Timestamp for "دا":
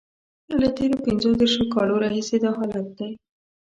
2.43-2.51